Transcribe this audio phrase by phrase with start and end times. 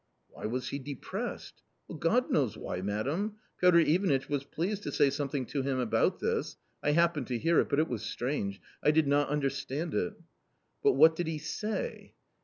[0.33, 1.61] "Why was he depressed?""
[2.09, 3.35] God knows why, madam.
[3.59, 7.59] Piotr Ivanitch was pleased to say something to him about this; I happened to hear
[7.59, 10.15] it, but it was strange; I did not understand it.""
[10.83, 12.15] But what did he say